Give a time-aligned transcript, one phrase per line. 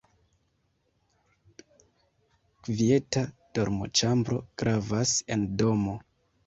[2.65, 3.25] Kvieta
[3.59, 6.01] dormoĉambro gravas en domo.